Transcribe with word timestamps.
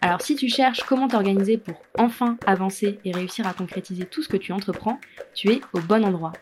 Alors 0.00 0.20
si 0.20 0.36
tu 0.36 0.48
cherches 0.48 0.82
comment 0.82 1.08
t'organiser 1.08 1.58
pour 1.58 1.80
enfin 1.98 2.36
avancer 2.46 3.00
et 3.04 3.12
réussir 3.12 3.46
à 3.46 3.54
concrétiser 3.54 4.06
tout 4.06 4.22
ce 4.22 4.28
que 4.28 4.36
tu 4.36 4.52
entreprends, 4.52 4.98
tu 5.34 5.50
es 5.50 5.60
au 5.72 5.80
bon 5.80 6.04
endroit. 6.04 6.32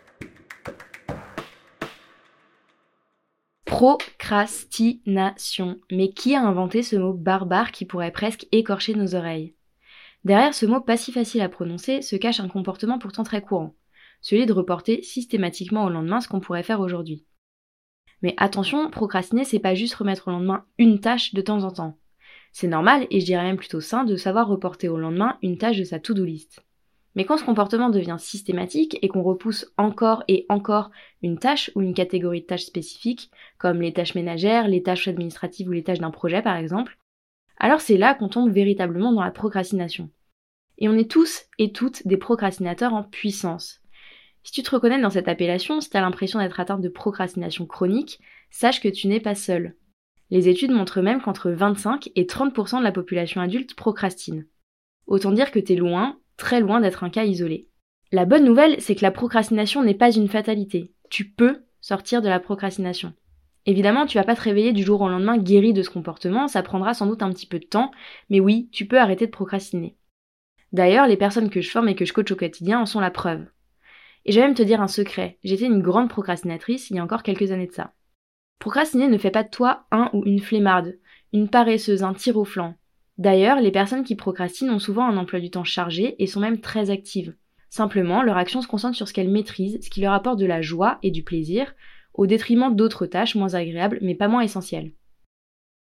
Procrastination. 3.64 5.78
Mais 5.90 6.10
qui 6.10 6.34
a 6.34 6.42
inventé 6.42 6.82
ce 6.82 6.96
mot 6.96 7.12
barbare 7.12 7.72
qui 7.72 7.86
pourrait 7.86 8.12
presque 8.12 8.46
écorcher 8.52 8.94
nos 8.94 9.14
oreilles? 9.14 9.54
Derrière 10.24 10.54
ce 10.54 10.66
mot 10.66 10.80
pas 10.80 10.96
si 10.96 11.12
facile 11.12 11.42
à 11.42 11.48
prononcer 11.48 12.02
se 12.02 12.16
cache 12.16 12.40
un 12.40 12.48
comportement 12.48 12.98
pourtant 12.98 13.24
très 13.24 13.42
courant, 13.42 13.74
celui 14.20 14.46
de 14.46 14.52
reporter 14.52 15.02
systématiquement 15.02 15.84
au 15.84 15.90
lendemain 15.90 16.20
ce 16.20 16.28
qu'on 16.28 16.40
pourrait 16.40 16.62
faire 16.62 16.80
aujourd'hui. 16.80 17.26
Mais 18.22 18.34
attention, 18.38 18.90
procrastiner 18.90 19.44
c'est 19.44 19.58
pas 19.58 19.74
juste 19.74 19.94
remettre 19.94 20.28
au 20.28 20.30
lendemain 20.30 20.64
une 20.78 21.00
tâche 21.00 21.34
de 21.34 21.42
temps 21.42 21.64
en 21.64 21.70
temps. 21.70 21.98
C'est 22.54 22.68
normal, 22.68 23.08
et 23.10 23.18
je 23.18 23.24
dirais 23.24 23.42
même 23.42 23.56
plutôt 23.56 23.80
sain, 23.80 24.04
de 24.04 24.14
savoir 24.14 24.46
reporter 24.46 24.88
au 24.88 24.96
lendemain 24.96 25.38
une 25.42 25.58
tâche 25.58 25.76
de 25.76 25.82
sa 25.82 25.98
to-do 25.98 26.24
list. 26.24 26.64
Mais 27.16 27.24
quand 27.24 27.36
ce 27.36 27.44
comportement 27.44 27.90
devient 27.90 28.14
systématique 28.20 28.96
et 29.02 29.08
qu'on 29.08 29.24
repousse 29.24 29.72
encore 29.76 30.22
et 30.28 30.46
encore 30.48 30.92
une 31.20 31.36
tâche 31.36 31.72
ou 31.74 31.82
une 31.82 31.94
catégorie 31.94 32.42
de 32.42 32.46
tâches 32.46 32.62
spécifiques, 32.62 33.32
comme 33.58 33.82
les 33.82 33.92
tâches 33.92 34.14
ménagères, 34.14 34.68
les 34.68 34.84
tâches 34.84 35.08
administratives 35.08 35.68
ou 35.68 35.72
les 35.72 35.82
tâches 35.82 35.98
d'un 35.98 36.12
projet 36.12 36.42
par 36.42 36.56
exemple, 36.56 36.96
alors 37.58 37.80
c'est 37.80 37.96
là 37.96 38.14
qu'on 38.14 38.28
tombe 38.28 38.52
véritablement 38.52 39.12
dans 39.12 39.24
la 39.24 39.32
procrastination. 39.32 40.08
Et 40.78 40.88
on 40.88 40.96
est 40.96 41.10
tous 41.10 41.46
et 41.58 41.72
toutes 41.72 42.06
des 42.06 42.16
procrastinateurs 42.16 42.94
en 42.94 43.02
puissance. 43.02 43.80
Si 44.44 44.52
tu 44.52 44.62
te 44.62 44.70
reconnais 44.70 45.00
dans 45.00 45.10
cette 45.10 45.28
appellation, 45.28 45.80
si 45.80 45.90
tu 45.90 45.96
as 45.96 46.02
l'impression 46.02 46.38
d'être 46.38 46.60
atteint 46.60 46.78
de 46.78 46.88
procrastination 46.88 47.66
chronique, 47.66 48.20
sache 48.50 48.80
que 48.80 48.88
tu 48.88 49.08
n'es 49.08 49.18
pas 49.18 49.34
seul. 49.34 49.74
Les 50.34 50.48
études 50.48 50.72
montrent 50.72 51.00
même 51.00 51.22
qu'entre 51.22 51.52
25 51.52 52.10
et 52.16 52.24
30% 52.24 52.80
de 52.80 52.82
la 52.82 52.90
population 52.90 53.40
adulte 53.40 53.76
procrastine. 53.76 54.48
Autant 55.06 55.30
dire 55.30 55.52
que 55.52 55.60
t'es 55.60 55.76
loin, 55.76 56.18
très 56.36 56.58
loin 56.58 56.80
d'être 56.80 57.04
un 57.04 57.08
cas 57.08 57.22
isolé. 57.22 57.68
La 58.10 58.24
bonne 58.24 58.44
nouvelle, 58.44 58.80
c'est 58.80 58.96
que 58.96 59.04
la 59.04 59.12
procrastination 59.12 59.84
n'est 59.84 59.94
pas 59.94 60.10
une 60.10 60.26
fatalité. 60.26 60.92
Tu 61.08 61.30
peux 61.30 61.62
sortir 61.80 62.20
de 62.20 62.28
la 62.28 62.40
procrastination. 62.40 63.12
Évidemment, 63.64 64.06
tu 64.06 64.18
vas 64.18 64.24
pas 64.24 64.34
te 64.34 64.40
réveiller 64.40 64.72
du 64.72 64.82
jour 64.82 65.02
au 65.02 65.08
lendemain 65.08 65.38
guéri 65.38 65.72
de 65.72 65.82
ce 65.82 65.90
comportement, 65.90 66.48
ça 66.48 66.64
prendra 66.64 66.94
sans 66.94 67.06
doute 67.06 67.22
un 67.22 67.30
petit 67.30 67.46
peu 67.46 67.60
de 67.60 67.66
temps, 67.66 67.92
mais 68.28 68.40
oui, 68.40 68.68
tu 68.72 68.86
peux 68.86 68.98
arrêter 68.98 69.26
de 69.26 69.30
procrastiner. 69.30 69.96
D'ailleurs, 70.72 71.06
les 71.06 71.16
personnes 71.16 71.48
que 71.48 71.60
je 71.60 71.70
forme 71.70 71.90
et 71.90 71.94
que 71.94 72.06
je 72.06 72.12
coach 72.12 72.32
au 72.32 72.36
quotidien 72.36 72.80
en 72.80 72.86
sont 72.86 72.98
la 72.98 73.12
preuve. 73.12 73.46
Et 74.24 74.32
je 74.32 74.40
vais 74.40 74.46
même 74.46 74.56
te 74.56 74.64
dire 74.64 74.82
un 74.82 74.88
secret, 74.88 75.38
j'étais 75.44 75.66
une 75.66 75.80
grande 75.80 76.10
procrastinatrice 76.10 76.90
il 76.90 76.96
y 76.96 76.98
a 76.98 77.04
encore 77.04 77.22
quelques 77.22 77.52
années 77.52 77.68
de 77.68 77.72
ça. 77.72 77.92
Procrastiner 78.58 79.08
ne 79.08 79.18
fait 79.18 79.30
pas 79.30 79.42
de 79.42 79.50
toi 79.50 79.86
un 79.90 80.10
ou 80.12 80.24
une 80.24 80.40
flemmarde, 80.40 80.98
une 81.32 81.48
paresseuse, 81.48 82.02
un 82.02 82.14
tir 82.14 82.36
au 82.36 82.44
flanc. 82.44 82.74
D'ailleurs, 83.18 83.60
les 83.60 83.70
personnes 83.70 84.04
qui 84.04 84.16
procrastinent 84.16 84.74
ont 84.74 84.78
souvent 84.78 85.06
un 85.06 85.16
emploi 85.16 85.40
du 85.40 85.50
temps 85.50 85.64
chargé 85.64 86.16
et 86.22 86.26
sont 86.26 86.40
même 86.40 86.60
très 86.60 86.90
actives. 86.90 87.34
Simplement, 87.70 88.22
leur 88.22 88.36
action 88.36 88.62
se 88.62 88.68
concentre 88.68 88.96
sur 88.96 89.08
ce 89.08 89.12
qu'elles 89.12 89.30
maîtrisent, 89.30 89.78
ce 89.82 89.90
qui 89.90 90.00
leur 90.00 90.12
apporte 90.12 90.38
de 90.38 90.46
la 90.46 90.62
joie 90.62 90.98
et 91.02 91.10
du 91.10 91.22
plaisir, 91.22 91.74
au 92.12 92.26
détriment 92.26 92.74
d'autres 92.74 93.06
tâches 93.06 93.34
moins 93.34 93.54
agréables 93.54 93.98
mais 94.00 94.14
pas 94.14 94.28
moins 94.28 94.42
essentielles. 94.42 94.92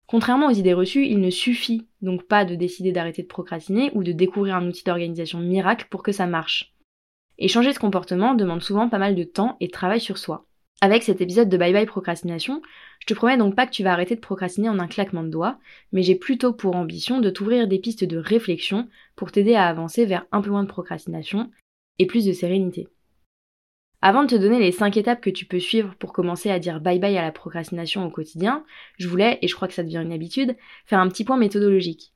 Contrairement 0.08 0.48
aux 0.48 0.54
idées 0.54 0.74
reçues, 0.74 1.06
il 1.06 1.20
ne 1.20 1.30
suffit 1.30 1.88
donc 2.02 2.28
pas 2.28 2.46
de 2.46 2.56
décider 2.56 2.94
d'arrêter 2.94 3.24
de 3.24 3.28
procrastiner 3.28 3.92
ou 3.94 4.04
de 4.04 4.14
découvrir 4.14 4.56
un 4.56 4.68
outil 4.68 4.84
d'organisation 4.86 5.40
miracle 5.40 5.88
pour 5.90 6.02
que 6.02 6.14
ça 6.14 6.28
marche. 6.28 6.74
Et 7.38 7.50
changer 7.50 7.74
de 7.74 7.78
comportement 7.78 8.34
demande 8.34 8.62
souvent 8.62 8.90
pas 8.90 9.00
mal 9.00 9.16
de 9.16 9.24
temps 9.24 9.58
et 9.60 9.68
de 9.68 9.72
travail 9.72 10.00
sur 10.00 10.18
soi. 10.18 10.47
Avec 10.80 11.02
cet 11.02 11.22
épisode 11.22 11.50
de 11.50 11.58
Bye 11.58 11.74
Bye 11.74 11.88
Procrastination, 11.88 12.62
je 13.00 13.08
te 13.08 13.16
promets 13.16 13.38
donc 13.38 13.56
pas 13.56 13.66
que 13.66 13.72
tu 13.72 13.82
vas 13.82 13.94
arrêter 13.94 14.16
de 14.16 14.22
procrastiner 14.22 14.70
en 14.70 14.78
un 14.78 14.88
claquement 14.88 15.24
de 15.24 15.30
doigts, 15.30 15.58
mais 15.92 16.04
j'ai 16.04 16.14
plutôt 16.14 16.54
pour 16.54 16.76
ambition 16.76 17.20
de 17.20 17.32
t'ouvrir 17.32 17.68
des 17.68 17.80
pistes 17.80 18.04
de 18.04 18.18
réflexion 18.18 18.88
pour 19.16 19.32
t'aider 19.32 19.56
à 19.56 19.68
avancer 19.68 20.06
vers 20.06 20.28
un 20.32 20.42
peu 20.42 20.52
moins 20.52 20.62
de 20.62 20.70
procrastination 20.70 21.50
et 21.98 22.06
plus 22.06 22.26
de 22.26 22.32
sérénité. 22.32 22.88
Avant 24.04 24.22
de 24.22 24.28
te 24.28 24.36
donner 24.36 24.60
les 24.60 24.72
5 24.72 24.96
étapes 24.98 25.22
que 25.22 25.32
tu 25.32 25.48
peux 25.48 25.60
suivre 25.60 25.96
pour 25.96 26.14
commencer 26.14 26.52
à 26.52 26.60
dire 26.60 26.80
bye 26.80 27.00
bye 27.00 27.18
à 27.18 27.24
la 27.24 27.32
procrastination 27.32 28.06
au 28.06 28.12
quotidien, 28.12 28.64
je 29.00 29.08
voulais, 29.08 29.40
et 29.42 29.48
je 29.48 29.56
crois 29.56 29.68
que 29.68 29.74
ça 29.74 29.84
devient 29.84 30.04
une 30.04 30.14
habitude, 30.14 30.56
faire 30.86 31.00
un 31.00 31.10
petit 31.10 31.24
point 31.24 31.38
méthodologique. 31.38 32.14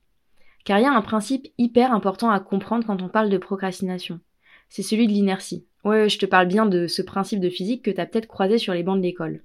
Car 0.66 0.78
il 0.78 0.84
y 0.84 0.86
a 0.86 0.94
un 0.94 1.02
principe 1.02 1.48
hyper 1.58 1.92
important 1.92 2.30
à 2.30 2.40
comprendre 2.40 2.86
quand 2.86 3.02
on 3.02 3.10
parle 3.10 3.32
de 3.32 3.40
procrastination. 3.40 4.20
C'est 4.70 4.84
celui 4.84 5.08
de 5.08 5.14
l'inertie. 5.14 5.66
Ouais, 5.84 6.09
je 6.09 6.19
te 6.19 6.25
parle 6.25 6.47
bien 6.47 6.66
de 6.66 6.88
ce 6.88 7.02
principe 7.02 7.40
de 7.40 7.50
physique 7.50 7.84
que 7.84 7.92
t'as 7.92 8.06
peut-être 8.06 8.28
croisé 8.28 8.58
sur 8.58 8.74
les 8.74 8.84
bancs 8.84 8.97
de 8.97 9.03
l'école. 9.03 9.44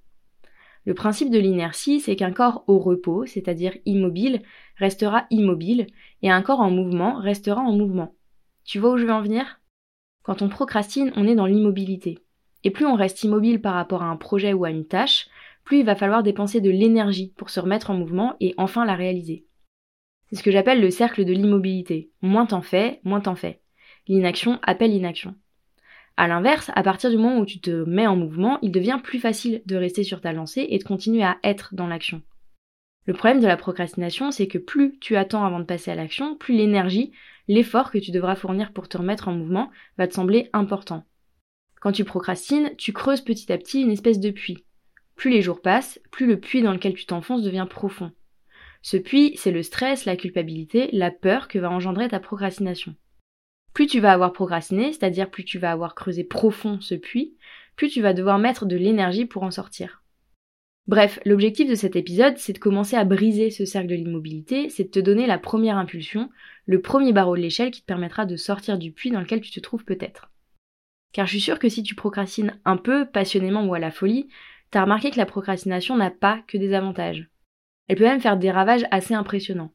Le 0.85 0.95
principe 0.95 1.31
de 1.31 1.39
l'inertie, 1.39 1.99
c'est 1.99 2.15
qu'un 2.15 2.31
corps 2.31 2.63
au 2.69 2.79
repos, 2.79 3.27
c'est-à-dire 3.27 3.77
immobile, 3.87 4.43
restera 4.77 5.27
immobile, 5.31 5.87
et 6.23 6.31
un 6.31 6.43
corps 6.43 6.61
en 6.61 6.71
mouvement 6.71 7.19
restera 7.19 7.61
en 7.61 7.73
mouvement. 7.73 8.15
Tu 8.65 8.79
vois 8.79 8.93
où 8.93 8.99
je 8.99 9.05
veux 9.05 9.13
en 9.13 9.23
venir? 9.23 9.61
Quand 10.23 10.43
on 10.43 10.49
procrastine, 10.49 11.13
on 11.17 11.27
est 11.27 11.35
dans 11.35 11.47
l'immobilité. 11.47 12.19
Et 12.65 12.71
plus 12.71 12.87
on 12.87 12.95
reste 12.95 13.23
immobile 13.25 13.61
par 13.61 13.75
rapport 13.75 14.03
à 14.03 14.07
un 14.07 14.17
projet 14.17 14.53
ou 14.53 14.65
à 14.65 14.71
une 14.71 14.87
tâche, 14.87 15.29
plus 15.65 15.81
il 15.81 15.87
va 15.87 15.97
falloir 15.97 16.23
dépenser 16.23 16.61
de 16.61 16.71
l'énergie 16.71 17.33
pour 17.37 17.51
se 17.51 17.61
remettre 17.61 17.91
en 17.91 17.95
mouvement 17.95 18.37
et 18.41 18.55
enfin 18.57 18.85
la 18.85 18.95
réaliser. 18.95 19.47
C'est 20.29 20.37
ce 20.37 20.43
que 20.43 20.51
j'appelle 20.51 20.81
le 20.81 20.91
cercle 20.91 21.25
de 21.25 21.33
l'immobilité. 21.33 22.11
Moins 22.23 22.47
t'en 22.47 22.63
fais, 22.63 23.01
moins 23.05 23.21
t'en 23.21 23.37
fais. 23.37 23.61
L'inaction 24.07 24.59
appelle 24.63 24.91
l'inaction. 24.91 25.35
A 26.19 26.29
l'inverse, 26.29 26.71
à 26.75 26.83
partir 26.83 27.11
du 27.11 27.19
moment 27.19 27.39
où 27.39 27.45
tu 27.45 27.61
te 27.61 27.85
mets 27.85 28.07
en 28.07 28.17
mouvement, 28.17 28.59
il 28.63 28.73
devient 28.73 29.01
plus 29.03 29.19
facile 29.19 29.63
de 29.67 29.77
rester 29.77 30.03
sur 30.03 30.23
ta 30.23 30.33
lancée 30.33 30.67
et 30.71 30.79
de 30.79 30.85
continuer 30.85 31.23
à 31.23 31.39
être 31.45 31.75
dans 31.75 31.87
l'action. 31.87 32.23
Le 33.05 33.13
problème 33.13 33.41
de 33.41 33.47
la 33.47 33.59
procrastination, 33.59 34.31
c'est 34.31 34.49
que 34.49 34.59
plus 34.59 34.99
tu 34.99 35.17
attends 35.17 35.45
avant 35.45 35.61
de 35.61 35.65
passer 35.65 35.91
à 35.91 35.95
l'action, 35.95 36.35
plus 36.37 36.55
l'énergie, 36.55 37.13
l'effort 37.49 37.91
que 37.91 37.99
tu 37.99 38.13
devras 38.13 38.35
fournir 38.35 38.73
pour 38.73 38.89
te 38.89 38.97
remettre 38.97 39.29
en 39.29 39.33
mouvement 39.33 39.71
va 39.99 40.09
te 40.09 40.15
sembler 40.15 40.49
important. 40.55 41.05
Quand 41.81 41.93
tu 41.93 42.05
procrastines, 42.05 42.75
tu 42.79 42.93
creuses 42.93 43.21
petit 43.21 43.53
à 43.53 43.59
petit 43.59 43.83
une 43.83 43.93
espèce 43.93 44.19
de 44.19 44.31
puits. 44.31 44.65
Plus 45.15 45.31
les 45.31 45.43
jours 45.43 45.61
passent, 45.61 46.01
plus 46.11 46.27
le 46.27 46.41
puits 46.41 46.63
dans 46.63 46.73
lequel 46.73 46.95
tu 46.95 47.07
t'enfonces 47.07 47.43
devient 47.43 47.67
profond. 47.69 48.11
Ce 48.83 48.97
puits, 48.97 49.37
c'est 49.37 49.53
le 49.53 49.63
stress, 49.63 50.05
la 50.05 50.17
culpabilité, 50.17 50.89
la 50.93 51.11
peur 51.11 51.47
que 51.47 51.59
va 51.59 51.71
engendrer 51.71 52.09
ta 52.09 52.21
procrastination. 52.21 52.95
Plus 53.77 53.87
tu 53.87 54.01
vas 54.01 54.13
avoir 54.15 54.33
procrastiné, 54.33 54.95
c'est-à-dire 54.95 55.29
plus 55.29 55.45
tu 55.45 55.59
vas 55.59 55.71
avoir 55.71 55.95
creusé 55.95 56.25
profond 56.25 56.81
ce 56.81 56.95
puits, 56.95 57.37
plus 57.77 57.91
tu 57.91 58.01
vas 58.01 58.15
devoir 58.15 58.39
mettre 58.39 58.65
de 58.65 58.75
l'énergie 58.75 59.27
pour 59.27 59.43
en 59.43 59.51
sortir. 59.51 60.03
Bref, 60.87 61.21
l'objectif 61.27 61.69
de 61.69 61.75
cet 61.75 61.95
épisode, 61.95 62.39
c'est 62.39 62.55
de 62.55 62.59
commencer 62.59 62.97
à 62.97 63.05
briser 63.05 63.51
ce 63.51 63.67
cercle 63.67 63.89
de 63.89 63.95
l'immobilité, 63.95 64.71
c'est 64.71 64.85
de 64.85 64.89
te 64.89 64.99
donner 64.99 65.27
la 65.27 65.37
première 65.37 65.77
impulsion, 65.77 66.31
le 66.65 66.81
premier 66.81 67.13
barreau 67.13 67.37
de 67.37 67.43
l'échelle 67.43 67.71
qui 67.71 67.83
te 67.83 67.87
permettra 67.87 68.25
de 68.25 68.37
sortir 68.37 68.79
du 68.79 68.93
puits 68.93 69.11
dans 69.11 69.21
lequel 69.21 69.43
tu 69.43 69.51
te 69.51 69.61
trouves 69.61 69.85
peut-être. 69.85 70.31
Car 71.13 71.27
je 71.27 71.33
suis 71.33 71.43
sûre 71.43 71.59
que 71.59 71.69
si 71.69 71.83
tu 71.83 71.95
procrastines 71.95 72.59
un 72.65 72.79
peu, 72.79 73.05
passionnément 73.05 73.67
ou 73.67 73.75
à 73.75 73.79
la 73.79 73.91
folie, 73.91 74.31
t'as 74.71 74.85
remarqué 74.85 75.11
que 75.11 75.19
la 75.19 75.27
procrastination 75.27 75.99
n'a 75.99 76.11
pas 76.11 76.43
que 76.47 76.57
des 76.57 76.73
avantages. 76.73 77.29
Elle 77.89 77.97
peut 77.97 78.05
même 78.05 78.23
faire 78.23 78.39
des 78.39 78.51
ravages 78.51 78.87
assez 78.91 79.13
impressionnants. 79.13 79.75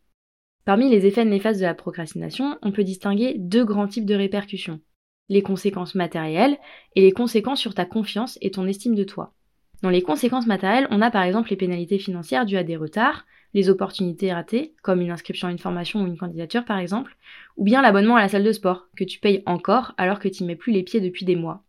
Parmi 0.64 0.90
les 0.90 1.08
effets 1.08 1.26
néfastes 1.26 1.60
de 1.60 1.66
la 1.66 1.74
procrastination, 1.74 2.58
on 2.62 2.72
peut 2.72 2.84
distinguer 2.84 3.36
deux 3.38 3.66
grands 3.66 3.88
types 3.88 4.06
de 4.06 4.16
répercussions. 4.16 4.80
Les 5.28 5.42
conséquences 5.42 5.96
matérielles 5.96 6.58
et 6.96 7.02
les 7.02 7.12
conséquences 7.12 7.60
sur 7.60 7.74
ta 7.74 7.86
confiance 7.86 8.38
et 8.42 8.52
ton 8.52 8.68
estime 8.68 8.96
de 8.96 9.04
toi. 9.04 9.34
Dans 9.82 9.90
les 9.90 10.04
conséquences 10.04 10.46
matérielles, 10.46 10.88
on 10.92 11.02
a 11.02 11.10
par 11.10 11.24
exemple 11.24 11.50
les 11.50 11.56
pénalités 11.56 11.98
financières 11.98 12.46
dues 12.46 12.58
à 12.58 12.64
des 12.64 12.78
retards, 12.78 13.26
les 13.54 13.70
opportunités 13.70 14.32
ratées, 14.32 14.76
comme 14.84 15.02
une 15.02 15.10
inscription 15.10 15.48
à 15.48 15.52
une 15.52 15.58
formation 15.58 16.02
ou 16.02 16.08
une 16.08 16.18
candidature 16.18 16.64
par 16.64 16.78
exemple, 16.78 17.18
ou 17.58 17.64
bien 17.64 17.82
l'abonnement 17.82 18.16
à 18.16 18.22
la 18.22 18.30
salle 18.30 18.44
de 18.44 18.52
sport, 18.52 18.88
que 18.96 19.04
tu 19.04 19.20
payes 19.20 19.42
encore 19.48 19.94
alors 19.98 20.20
que 20.20 20.30
tu 20.30 20.44
mets 20.44 20.56
plus 20.56 20.72
les 20.72 20.84
pieds 20.84 21.02
depuis 21.02 21.26
des 21.26 21.36
mois. 21.36 21.64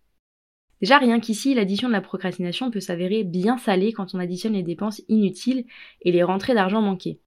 Déjà 0.82 0.98
rien 0.98 1.20
qu'ici, 1.20 1.54
l'addition 1.54 1.88
de 1.88 1.92
la 1.92 2.00
procrastination 2.00 2.70
peut 2.70 2.80
s'avérer 2.80 3.24
bien 3.24 3.56
salée 3.56 3.92
quand 3.92 4.14
on 4.14 4.18
additionne 4.18 4.54
les 4.54 4.62
dépenses 4.62 5.00
inutiles 5.08 5.64
et 6.02 6.12
les 6.12 6.22
rentrées 6.22 6.54
d'argent 6.54 6.82
manquées. 6.82 7.20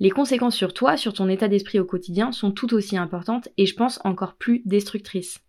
Les 0.00 0.10
conséquences 0.10 0.54
sur 0.54 0.74
toi, 0.74 0.96
sur 0.96 1.12
ton 1.12 1.28
état 1.28 1.48
d'esprit 1.48 1.80
au 1.80 1.84
quotidien 1.84 2.30
sont 2.30 2.52
tout 2.52 2.72
aussi 2.72 2.96
importantes 2.96 3.48
et 3.56 3.66
je 3.66 3.74
pense 3.74 4.00
encore 4.04 4.34
plus 4.34 4.62
destructrices. 4.64 5.40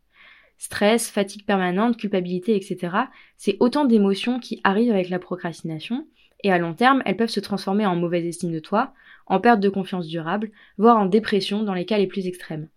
Stress, 0.57 1.09
fatigue 1.09 1.45
permanente, 1.45 1.97
culpabilité, 1.97 2.55
etc. 2.55 2.95
C'est 3.37 3.57
autant 3.59 3.85
d'émotions 3.85 4.39
qui 4.39 4.59
arrivent 4.63 4.91
avec 4.91 5.09
la 5.09 5.19
procrastination 5.19 6.07
et 6.43 6.51
à 6.51 6.57
long 6.57 6.73
terme, 6.73 7.03
elles 7.05 7.17
peuvent 7.17 7.29
se 7.29 7.39
transformer 7.39 7.85
en 7.85 7.95
mauvaise 7.95 8.25
estime 8.25 8.51
de 8.51 8.59
toi, 8.59 8.93
en 9.27 9.39
perte 9.39 9.59
de 9.59 9.69
confiance 9.69 10.07
durable, 10.07 10.51
voire 10.77 10.97
en 10.97 11.05
dépression 11.05 11.63
dans 11.63 11.73
les 11.73 11.85
cas 11.85 11.97
les 11.97 12.07
plus 12.07 12.27
extrêmes. 12.27 12.69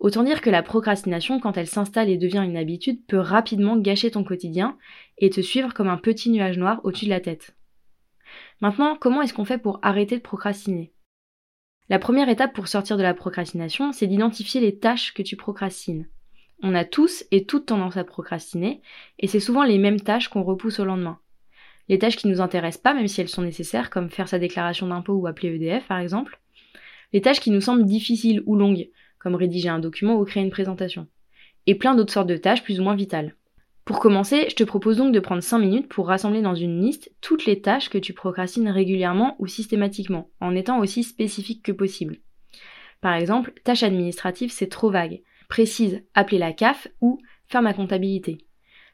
Autant 0.00 0.24
dire 0.24 0.40
que 0.40 0.50
la 0.50 0.62
procrastination, 0.62 1.40
quand 1.40 1.56
elle 1.56 1.66
s'installe 1.66 2.08
et 2.08 2.16
devient 2.16 2.42
une 2.44 2.56
habitude, 2.56 3.04
peut 3.06 3.18
rapidement 3.18 3.76
gâcher 3.76 4.10
ton 4.10 4.24
quotidien 4.24 4.78
et 5.18 5.30
te 5.30 5.42
suivre 5.42 5.74
comme 5.74 5.88
un 5.88 5.98
petit 5.98 6.30
nuage 6.30 6.58
noir 6.58 6.80
au-dessus 6.84 7.04
de 7.04 7.10
la 7.10 7.20
tête. 7.20 7.54
Maintenant, 8.60 8.94
comment 8.94 9.22
est-ce 9.22 9.32
qu'on 9.32 9.46
fait 9.46 9.58
pour 9.58 9.78
arrêter 9.82 10.16
de 10.16 10.22
procrastiner? 10.22 10.92
La 11.88 11.98
première 11.98 12.28
étape 12.28 12.52
pour 12.52 12.68
sortir 12.68 12.98
de 12.98 13.02
la 13.02 13.14
procrastination, 13.14 13.92
c'est 13.92 14.06
d'identifier 14.06 14.60
les 14.60 14.78
tâches 14.78 15.14
que 15.14 15.22
tu 15.22 15.34
procrastines. 15.34 16.08
On 16.62 16.74
a 16.74 16.84
tous 16.84 17.24
et 17.30 17.46
toutes 17.46 17.66
tendance 17.66 17.96
à 17.96 18.04
procrastiner, 18.04 18.82
et 19.18 19.28
c'est 19.28 19.40
souvent 19.40 19.64
les 19.64 19.78
mêmes 19.78 20.00
tâches 20.00 20.28
qu'on 20.28 20.42
repousse 20.42 20.78
au 20.78 20.84
lendemain. 20.84 21.18
Les 21.88 21.98
tâches 21.98 22.16
qui 22.16 22.28
nous 22.28 22.42
intéressent 22.42 22.82
pas, 22.82 22.92
même 22.92 23.08
si 23.08 23.22
elles 23.22 23.30
sont 23.30 23.42
nécessaires, 23.42 23.88
comme 23.88 24.10
faire 24.10 24.28
sa 24.28 24.38
déclaration 24.38 24.86
d'impôt 24.86 25.14
ou 25.14 25.26
appeler 25.26 25.54
EDF 25.54 25.88
par 25.88 25.98
exemple. 25.98 26.38
Les 27.14 27.22
tâches 27.22 27.40
qui 27.40 27.50
nous 27.50 27.62
semblent 27.62 27.86
difficiles 27.86 28.42
ou 28.44 28.56
longues, 28.56 28.90
comme 29.18 29.34
rédiger 29.34 29.70
un 29.70 29.78
document 29.78 30.16
ou 30.16 30.24
créer 30.26 30.42
une 30.42 30.50
présentation. 30.50 31.08
Et 31.66 31.74
plein 31.74 31.94
d'autres 31.94 32.12
sortes 32.12 32.28
de 32.28 32.36
tâches 32.36 32.62
plus 32.62 32.78
ou 32.78 32.84
moins 32.84 32.94
vitales. 32.94 33.34
Pour 33.90 33.98
commencer, 33.98 34.46
je 34.48 34.54
te 34.54 34.62
propose 34.62 34.98
donc 34.98 35.12
de 35.12 35.18
prendre 35.18 35.42
5 35.42 35.58
minutes 35.58 35.88
pour 35.88 36.06
rassembler 36.06 36.42
dans 36.42 36.54
une 36.54 36.80
liste 36.80 37.10
toutes 37.20 37.44
les 37.44 37.60
tâches 37.60 37.88
que 37.88 37.98
tu 37.98 38.12
procrastines 38.12 38.68
régulièrement 38.68 39.34
ou 39.40 39.48
systématiquement, 39.48 40.30
en 40.38 40.54
étant 40.54 40.78
aussi 40.78 41.02
spécifique 41.02 41.64
que 41.64 41.72
possible. 41.72 42.18
Par 43.00 43.14
exemple, 43.14 43.52
tâche 43.64 43.82
administrative, 43.82 44.52
c'est 44.52 44.68
trop 44.68 44.92
vague. 44.92 45.22
Précise, 45.48 46.04
appeler 46.14 46.38
la 46.38 46.52
CAF 46.52 46.86
ou 47.00 47.18
faire 47.48 47.62
ma 47.62 47.74
comptabilité. 47.74 48.46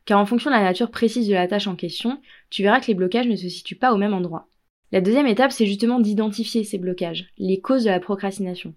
Car 0.07 0.19
en 0.19 0.25
fonction 0.25 0.49
de 0.49 0.57
la 0.57 0.63
nature 0.63 0.91
précise 0.91 1.29
de 1.29 1.35
la 1.35 1.47
tâche 1.47 1.67
en 1.67 1.77
question, 1.77 2.19
tu 2.49 2.63
verras 2.63 2.81
que 2.81 2.87
les 2.87 2.95
blocages 2.95 3.29
ne 3.29 3.37
se 3.37 3.51
situent 3.51 3.77
pas 3.77 3.93
au 3.93 3.99
même 3.99 4.15
endroit. 4.15 4.49
La 4.93 5.03
deuxième 5.03 5.27
étape, 5.27 5.53
c'est 5.53 5.67
justement 5.67 6.01
d'identifier 6.01 6.65
ces 6.65 6.79
blocages, 6.79 7.27
les 7.37 7.61
causes 7.61 7.85
de 7.85 7.91
la 7.91 8.01
procrastination. 8.01 8.75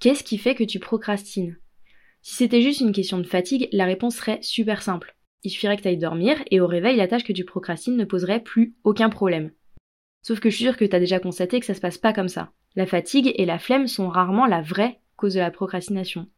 Qu'est-ce 0.00 0.24
qui 0.24 0.38
fait 0.38 0.54
que 0.54 0.64
tu 0.64 0.78
procrastines? 0.78 1.58
Si 2.22 2.36
c'était 2.36 2.62
juste 2.62 2.80
une 2.80 2.92
question 2.92 3.18
de 3.18 3.26
fatigue, 3.26 3.68
la 3.72 3.84
réponse 3.84 4.16
serait 4.16 4.38
super 4.40 4.80
simple. 4.80 5.13
Il 5.44 5.50
suffirait 5.50 5.76
que 5.76 5.82
tu 5.82 5.88
ailles 5.88 5.98
dormir 5.98 6.42
et 6.50 6.60
au 6.60 6.66
réveil, 6.66 6.96
la 6.96 7.06
tâche 7.06 7.24
que 7.24 7.32
tu 7.32 7.44
procrastines 7.44 7.96
ne 7.96 8.04
poserait 8.04 8.40
plus 8.40 8.74
aucun 8.82 9.10
problème. 9.10 9.52
Sauf 10.22 10.40
que 10.40 10.48
je 10.48 10.56
suis 10.56 10.64
sûre 10.64 10.76
que 10.78 10.86
tu 10.86 10.96
as 10.96 11.00
déjà 11.00 11.20
constaté 11.20 11.60
que 11.60 11.66
ça 11.66 11.74
se 11.74 11.80
passe 11.80 11.98
pas 11.98 12.14
comme 12.14 12.28
ça. 12.28 12.50
La 12.76 12.86
fatigue 12.86 13.32
et 13.36 13.44
la 13.44 13.58
flemme 13.58 13.86
sont 13.86 14.08
rarement 14.08 14.46
la 14.46 14.62
vraie 14.62 15.00
cause 15.16 15.34
de 15.34 15.40
la 15.40 15.50
procrastination. 15.50 16.28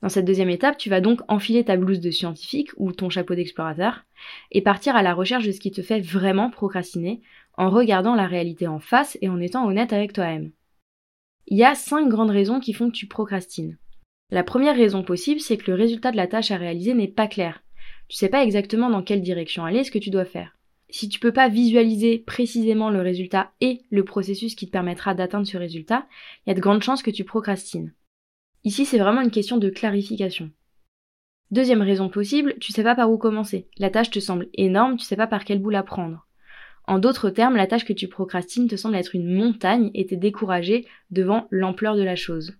Dans 0.00 0.08
cette 0.08 0.24
deuxième 0.24 0.48
étape, 0.48 0.78
tu 0.78 0.88
vas 0.88 1.00
donc 1.00 1.20
enfiler 1.28 1.64
ta 1.64 1.76
blouse 1.76 2.00
de 2.00 2.10
scientifique 2.10 2.70
ou 2.76 2.92
ton 2.92 3.10
chapeau 3.10 3.34
d'explorateur 3.34 4.04
et 4.50 4.62
partir 4.62 4.96
à 4.96 5.02
la 5.02 5.12
recherche 5.12 5.44
de 5.44 5.52
ce 5.52 5.60
qui 5.60 5.72
te 5.72 5.82
fait 5.82 6.00
vraiment 6.00 6.50
procrastiner 6.50 7.20
en 7.58 7.68
regardant 7.68 8.14
la 8.14 8.26
réalité 8.26 8.66
en 8.66 8.78
face 8.78 9.18
et 9.20 9.28
en 9.28 9.40
étant 9.40 9.66
honnête 9.66 9.92
avec 9.92 10.12
toi-même. 10.12 10.52
Il 11.48 11.58
y 11.58 11.64
a 11.64 11.74
cinq 11.74 12.08
grandes 12.08 12.30
raisons 12.30 12.60
qui 12.60 12.72
font 12.72 12.90
que 12.90 12.96
tu 12.96 13.06
procrastines. 13.06 13.76
La 14.30 14.44
première 14.44 14.76
raison 14.76 15.02
possible, 15.02 15.40
c'est 15.40 15.56
que 15.56 15.70
le 15.70 15.76
résultat 15.76 16.12
de 16.12 16.16
la 16.16 16.28
tâche 16.28 16.52
à 16.52 16.56
réaliser 16.56 16.94
n'est 16.94 17.08
pas 17.08 17.26
clair. 17.26 17.62
Tu 18.10 18.16
sais 18.16 18.28
pas 18.28 18.42
exactement 18.42 18.90
dans 18.90 19.04
quelle 19.04 19.22
direction 19.22 19.64
aller, 19.64 19.84
ce 19.84 19.92
que 19.92 19.98
tu 20.00 20.10
dois 20.10 20.24
faire. 20.24 20.56
Si 20.88 21.08
tu 21.08 21.20
peux 21.20 21.32
pas 21.32 21.48
visualiser 21.48 22.18
précisément 22.18 22.90
le 22.90 23.00
résultat 23.00 23.52
et 23.60 23.82
le 23.90 24.04
processus 24.04 24.56
qui 24.56 24.66
te 24.66 24.72
permettra 24.72 25.14
d'atteindre 25.14 25.46
ce 25.46 25.56
résultat, 25.56 26.08
il 26.44 26.50
y 26.50 26.52
a 26.52 26.56
de 26.56 26.60
grandes 26.60 26.82
chances 26.82 27.04
que 27.04 27.12
tu 27.12 27.22
procrastines. 27.22 27.94
Ici, 28.64 28.84
c'est 28.84 28.98
vraiment 28.98 29.20
une 29.20 29.30
question 29.30 29.58
de 29.58 29.70
clarification. 29.70 30.50
Deuxième 31.52 31.82
raison 31.82 32.08
possible, 32.08 32.56
tu 32.60 32.72
sais 32.72 32.82
pas 32.82 32.96
par 32.96 33.12
où 33.12 33.16
commencer. 33.16 33.68
La 33.78 33.90
tâche 33.90 34.10
te 34.10 34.18
semble 34.18 34.48
énorme, 34.54 34.96
tu 34.96 35.04
sais 35.04 35.14
pas 35.14 35.28
par 35.28 35.44
quel 35.44 35.60
bout 35.60 35.70
la 35.70 35.84
prendre. 35.84 36.26
En 36.88 36.98
d'autres 36.98 37.30
termes, 37.30 37.54
la 37.54 37.68
tâche 37.68 37.84
que 37.84 37.92
tu 37.92 38.08
procrastines 38.08 38.66
te 38.66 38.74
semble 38.74 38.96
être 38.96 39.14
une 39.14 39.32
montagne 39.32 39.92
et 39.94 40.06
t'es 40.06 40.16
découragé 40.16 40.84
devant 41.12 41.46
l'ampleur 41.52 41.94
de 41.94 42.02
la 42.02 42.16
chose. 42.16 42.56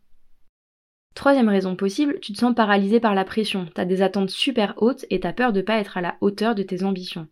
Troisième 1.21 1.51
raison 1.51 1.77
possible, 1.77 2.19
tu 2.21 2.33
te 2.33 2.39
sens 2.39 2.55
paralysé 2.55 2.99
par 2.99 3.15
la 3.15 3.27
pression, 3.27 3.67
t'as 3.75 3.85
des 3.85 4.01
attentes 4.01 4.31
super 4.31 4.73
hautes 4.79 5.05
et 5.11 5.21
t'as 5.21 5.35
peur 5.35 5.53
de 5.53 5.61
pas 5.61 5.79
être 5.79 5.99
à 5.99 6.01
la 6.01 6.17
hauteur 6.23 6.55
de 6.55 6.63
tes 6.63 6.83
ambitions. 6.83 7.29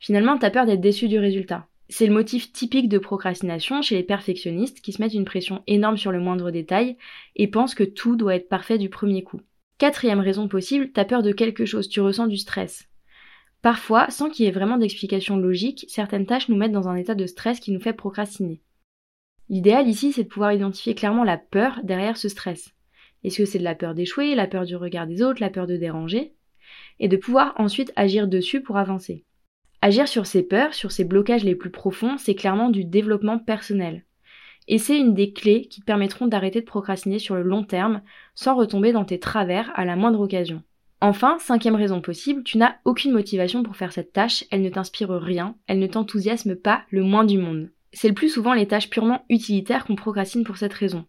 Finalement, 0.00 0.36
t'as 0.36 0.50
peur 0.50 0.66
d'être 0.66 0.82
déçu 0.82 1.08
du 1.08 1.18
résultat. 1.18 1.66
C'est 1.88 2.06
le 2.06 2.12
motif 2.12 2.52
typique 2.52 2.90
de 2.90 2.98
procrastination 2.98 3.80
chez 3.80 3.94
les 3.94 4.02
perfectionnistes 4.02 4.82
qui 4.82 4.92
se 4.92 5.00
mettent 5.00 5.14
une 5.14 5.24
pression 5.24 5.62
énorme 5.66 5.96
sur 5.96 6.12
le 6.12 6.20
moindre 6.20 6.50
détail 6.50 6.98
et 7.36 7.48
pensent 7.48 7.74
que 7.74 7.84
tout 7.84 8.16
doit 8.16 8.36
être 8.36 8.50
parfait 8.50 8.76
du 8.76 8.90
premier 8.90 9.22
coup. 9.22 9.40
Quatrième 9.78 10.20
raison 10.20 10.46
possible, 10.46 10.92
t'as 10.92 11.06
peur 11.06 11.22
de 11.22 11.32
quelque 11.32 11.64
chose, 11.64 11.88
tu 11.88 12.02
ressens 12.02 12.26
du 12.26 12.36
stress. 12.36 12.86
Parfois, 13.62 14.10
sans 14.10 14.28
qu'il 14.28 14.44
y 14.44 14.48
ait 14.48 14.52
vraiment 14.52 14.76
d'explication 14.76 15.38
logique, 15.38 15.86
certaines 15.88 16.26
tâches 16.26 16.50
nous 16.50 16.56
mettent 16.56 16.72
dans 16.72 16.88
un 16.88 16.96
état 16.96 17.14
de 17.14 17.24
stress 17.24 17.60
qui 17.60 17.72
nous 17.72 17.80
fait 17.80 17.94
procrastiner. 17.94 18.60
L'idéal 19.48 19.88
ici, 19.88 20.12
c'est 20.12 20.24
de 20.24 20.28
pouvoir 20.28 20.52
identifier 20.52 20.94
clairement 20.94 21.24
la 21.24 21.38
peur 21.38 21.80
derrière 21.82 22.18
ce 22.18 22.28
stress. 22.28 22.75
Est-ce 23.26 23.38
que 23.38 23.44
c'est 23.44 23.58
de 23.58 23.64
la 23.64 23.74
peur 23.74 23.94
d'échouer, 23.94 24.36
la 24.36 24.46
peur 24.46 24.64
du 24.64 24.76
regard 24.76 25.08
des 25.08 25.20
autres, 25.20 25.40
la 25.40 25.50
peur 25.50 25.66
de 25.66 25.76
déranger? 25.76 26.34
Et 27.00 27.08
de 27.08 27.16
pouvoir 27.16 27.54
ensuite 27.58 27.92
agir 27.96 28.28
dessus 28.28 28.62
pour 28.62 28.76
avancer. 28.76 29.24
Agir 29.82 30.06
sur 30.06 30.26
ces 30.26 30.44
peurs, 30.44 30.74
sur 30.74 30.92
ces 30.92 31.04
blocages 31.04 31.42
les 31.42 31.56
plus 31.56 31.70
profonds, 31.70 32.18
c'est 32.18 32.36
clairement 32.36 32.70
du 32.70 32.84
développement 32.84 33.40
personnel. 33.40 34.04
Et 34.68 34.78
c'est 34.78 34.96
une 34.96 35.12
des 35.12 35.32
clés 35.32 35.66
qui 35.66 35.80
te 35.80 35.84
permettront 35.84 36.28
d'arrêter 36.28 36.60
de 36.60 36.66
procrastiner 36.66 37.18
sur 37.18 37.34
le 37.34 37.42
long 37.42 37.64
terme 37.64 38.00
sans 38.36 38.54
retomber 38.54 38.92
dans 38.92 39.04
tes 39.04 39.18
travers 39.18 39.72
à 39.74 39.84
la 39.84 39.96
moindre 39.96 40.20
occasion. 40.20 40.62
Enfin, 41.00 41.36
cinquième 41.40 41.74
raison 41.74 42.00
possible, 42.00 42.44
tu 42.44 42.58
n'as 42.58 42.76
aucune 42.84 43.10
motivation 43.10 43.64
pour 43.64 43.74
faire 43.74 43.92
cette 43.92 44.12
tâche, 44.12 44.44
elle 44.52 44.62
ne 44.62 44.70
t'inspire 44.70 45.10
rien, 45.10 45.56
elle 45.66 45.80
ne 45.80 45.88
t'enthousiasme 45.88 46.54
pas 46.54 46.82
le 46.90 47.02
moins 47.02 47.24
du 47.24 47.38
monde. 47.38 47.70
C'est 47.92 48.08
le 48.08 48.14
plus 48.14 48.28
souvent 48.28 48.54
les 48.54 48.68
tâches 48.68 48.88
purement 48.88 49.24
utilitaires 49.28 49.84
qu'on 49.84 49.96
procrastine 49.96 50.44
pour 50.44 50.58
cette 50.58 50.74
raison. 50.74 51.06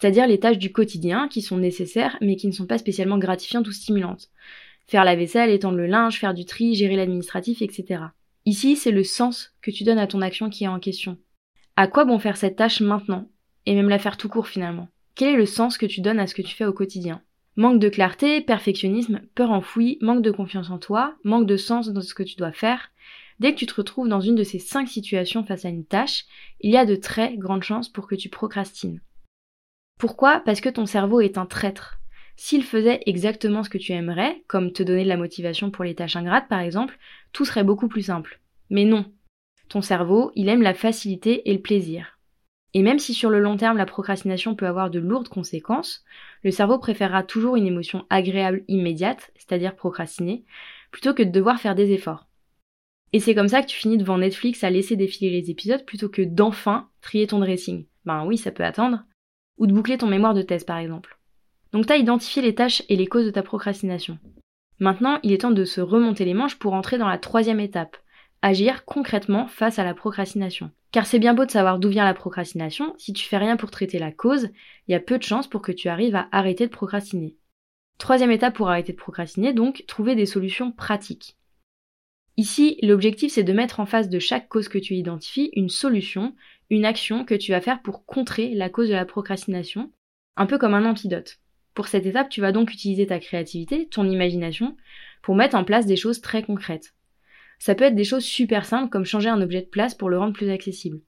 C'est-à-dire 0.00 0.26
les 0.26 0.40
tâches 0.40 0.58
du 0.58 0.72
quotidien 0.72 1.28
qui 1.28 1.40
sont 1.40 1.56
nécessaires 1.56 2.18
mais 2.20 2.34
qui 2.34 2.48
ne 2.48 2.52
sont 2.52 2.66
pas 2.66 2.78
spécialement 2.78 3.18
gratifiantes 3.18 3.68
ou 3.68 3.72
stimulantes. 3.72 4.28
Faire 4.88 5.04
la 5.04 5.14
vaisselle, 5.14 5.50
étendre 5.50 5.78
le 5.78 5.86
linge, 5.86 6.18
faire 6.18 6.34
du 6.34 6.44
tri, 6.44 6.74
gérer 6.74 6.96
l'administratif, 6.96 7.62
etc. 7.62 8.02
Ici, 8.44 8.76
c'est 8.76 8.90
le 8.90 9.04
sens 9.04 9.54
que 9.62 9.70
tu 9.70 9.84
donnes 9.84 9.98
à 9.98 10.06
ton 10.06 10.20
action 10.20 10.50
qui 10.50 10.64
est 10.64 10.68
en 10.68 10.80
question. 10.80 11.16
À 11.76 11.86
quoi 11.86 12.04
bon 12.04 12.18
faire 12.18 12.36
cette 12.36 12.56
tâche 12.56 12.80
maintenant? 12.80 13.30
Et 13.66 13.74
même 13.74 13.88
la 13.88 13.98
faire 13.98 14.16
tout 14.16 14.28
court 14.28 14.48
finalement? 14.48 14.88
Quel 15.14 15.34
est 15.34 15.38
le 15.38 15.46
sens 15.46 15.78
que 15.78 15.86
tu 15.86 16.00
donnes 16.00 16.18
à 16.18 16.26
ce 16.26 16.34
que 16.34 16.42
tu 16.42 16.54
fais 16.54 16.66
au 16.66 16.72
quotidien? 16.72 17.22
Manque 17.56 17.78
de 17.78 17.88
clarté, 17.88 18.40
perfectionnisme, 18.40 19.22
peur 19.36 19.52
enfouie, 19.52 19.98
manque 20.00 20.22
de 20.22 20.32
confiance 20.32 20.70
en 20.70 20.78
toi, 20.78 21.14
manque 21.22 21.46
de 21.46 21.56
sens 21.56 21.88
dans 21.88 22.00
ce 22.00 22.14
que 22.14 22.24
tu 22.24 22.34
dois 22.34 22.52
faire. 22.52 22.90
Dès 23.38 23.52
que 23.54 23.58
tu 23.58 23.66
te 23.66 23.74
retrouves 23.74 24.08
dans 24.08 24.20
une 24.20 24.34
de 24.34 24.42
ces 24.42 24.58
cinq 24.58 24.88
situations 24.88 25.44
face 25.44 25.64
à 25.64 25.68
une 25.68 25.84
tâche, 25.84 26.24
il 26.60 26.72
y 26.72 26.76
a 26.76 26.84
de 26.84 26.96
très 26.96 27.36
grandes 27.36 27.62
chances 27.62 27.88
pour 27.88 28.08
que 28.08 28.16
tu 28.16 28.28
procrastines. 28.28 29.00
Pourquoi? 30.04 30.42
Parce 30.44 30.60
que 30.60 30.68
ton 30.68 30.84
cerveau 30.84 31.22
est 31.22 31.38
un 31.38 31.46
traître. 31.46 31.98
S'il 32.36 32.62
faisait 32.62 33.00
exactement 33.06 33.62
ce 33.62 33.70
que 33.70 33.78
tu 33.78 33.92
aimerais, 33.92 34.44
comme 34.48 34.70
te 34.70 34.82
donner 34.82 35.02
de 35.02 35.08
la 35.08 35.16
motivation 35.16 35.70
pour 35.70 35.82
les 35.82 35.94
tâches 35.94 36.14
ingrates 36.14 36.46
par 36.46 36.60
exemple, 36.60 36.98
tout 37.32 37.46
serait 37.46 37.64
beaucoup 37.64 37.88
plus 37.88 38.02
simple. 38.02 38.38
Mais 38.68 38.84
non. 38.84 39.10
Ton 39.70 39.80
cerveau, 39.80 40.30
il 40.34 40.50
aime 40.50 40.60
la 40.60 40.74
facilité 40.74 41.48
et 41.48 41.54
le 41.54 41.62
plaisir. 41.62 42.18
Et 42.74 42.82
même 42.82 42.98
si 42.98 43.14
sur 43.14 43.30
le 43.30 43.40
long 43.40 43.56
terme 43.56 43.78
la 43.78 43.86
procrastination 43.86 44.54
peut 44.54 44.66
avoir 44.66 44.90
de 44.90 44.98
lourdes 44.98 45.30
conséquences, 45.30 46.04
le 46.42 46.50
cerveau 46.50 46.78
préférera 46.78 47.22
toujours 47.22 47.56
une 47.56 47.66
émotion 47.66 48.04
agréable 48.10 48.62
immédiate, 48.68 49.30
c'est-à-dire 49.36 49.74
procrastiner, 49.74 50.44
plutôt 50.90 51.14
que 51.14 51.22
de 51.22 51.30
devoir 51.30 51.60
faire 51.60 51.74
des 51.74 51.92
efforts. 51.92 52.28
Et 53.14 53.20
c'est 53.20 53.34
comme 53.34 53.48
ça 53.48 53.62
que 53.62 53.68
tu 53.68 53.78
finis 53.78 53.96
devant 53.96 54.18
Netflix 54.18 54.64
à 54.64 54.68
laisser 54.68 54.96
défiler 54.96 55.30
les 55.30 55.50
épisodes 55.50 55.86
plutôt 55.86 56.10
que 56.10 56.20
d'enfin 56.20 56.90
trier 57.00 57.26
ton 57.26 57.38
dressing. 57.38 57.86
Ben 58.04 58.26
oui, 58.26 58.36
ça 58.36 58.50
peut 58.50 58.64
attendre. 58.64 59.02
Ou 59.58 59.66
de 59.66 59.72
boucler 59.72 59.98
ton 59.98 60.06
mémoire 60.06 60.34
de 60.34 60.42
thèse 60.42 60.64
par 60.64 60.78
exemple. 60.78 61.18
Donc 61.72 61.86
t'as 61.86 61.96
identifié 61.96 62.42
les 62.42 62.54
tâches 62.54 62.82
et 62.88 62.96
les 62.96 63.06
causes 63.06 63.26
de 63.26 63.30
ta 63.30 63.42
procrastination. 63.42 64.18
Maintenant, 64.80 65.18
il 65.22 65.32
est 65.32 65.42
temps 65.42 65.50
de 65.50 65.64
se 65.64 65.80
remonter 65.80 66.24
les 66.24 66.34
manches 66.34 66.58
pour 66.58 66.74
entrer 66.74 66.98
dans 66.98 67.08
la 67.08 67.18
troisième 67.18 67.60
étape, 67.60 67.96
agir 68.42 68.84
concrètement 68.84 69.46
face 69.46 69.78
à 69.78 69.84
la 69.84 69.94
procrastination. 69.94 70.70
Car 70.92 71.06
c'est 71.06 71.18
bien 71.18 71.34
beau 71.34 71.44
de 71.44 71.50
savoir 71.50 71.78
d'où 71.78 71.88
vient 71.88 72.04
la 72.04 72.14
procrastination, 72.14 72.94
si 72.98 73.12
tu 73.12 73.24
fais 73.24 73.38
rien 73.38 73.56
pour 73.56 73.70
traiter 73.70 73.98
la 73.98 74.12
cause, 74.12 74.50
il 74.86 74.92
y 74.92 74.94
a 74.94 75.00
peu 75.00 75.18
de 75.18 75.22
chances 75.22 75.48
pour 75.48 75.62
que 75.62 75.72
tu 75.72 75.88
arrives 75.88 76.14
à 76.14 76.28
arrêter 76.30 76.66
de 76.66 76.72
procrastiner. 76.72 77.36
Troisième 77.98 78.30
étape 78.30 78.54
pour 78.54 78.68
arrêter 78.68 78.92
de 78.92 78.98
procrastiner, 78.98 79.52
donc 79.52 79.84
trouver 79.86 80.14
des 80.14 80.26
solutions 80.26 80.72
pratiques. 80.72 81.36
Ici, 82.36 82.78
l'objectif 82.82 83.32
c'est 83.32 83.44
de 83.44 83.52
mettre 83.52 83.80
en 83.80 83.86
face 83.86 84.08
de 84.08 84.18
chaque 84.18 84.48
cause 84.48 84.68
que 84.68 84.78
tu 84.78 84.94
identifies 84.94 85.50
une 85.54 85.68
solution, 85.68 86.34
une 86.70 86.84
action 86.84 87.24
que 87.24 87.34
tu 87.34 87.52
vas 87.52 87.60
faire 87.60 87.82
pour 87.82 88.04
contrer 88.06 88.54
la 88.54 88.68
cause 88.68 88.88
de 88.88 88.94
la 88.94 89.04
procrastination, 89.04 89.92
un 90.36 90.46
peu 90.46 90.58
comme 90.58 90.74
un 90.74 90.84
antidote. 90.84 91.38
Pour 91.74 91.88
cette 91.88 92.06
étape, 92.06 92.28
tu 92.28 92.40
vas 92.40 92.52
donc 92.52 92.72
utiliser 92.72 93.06
ta 93.06 93.18
créativité, 93.18 93.88
ton 93.88 94.08
imagination, 94.08 94.76
pour 95.22 95.34
mettre 95.34 95.56
en 95.56 95.64
place 95.64 95.86
des 95.86 95.96
choses 95.96 96.20
très 96.20 96.42
concrètes. 96.42 96.94
Ça 97.58 97.74
peut 97.74 97.84
être 97.84 97.94
des 97.94 98.04
choses 98.04 98.24
super 98.24 98.64
simples 98.64 98.90
comme 98.90 99.04
changer 99.04 99.28
un 99.28 99.40
objet 99.40 99.62
de 99.62 99.66
place 99.66 99.94
pour 99.94 100.08
le 100.08 100.18
rendre 100.18 100.34
plus 100.34 100.50
accessible. 100.50 101.00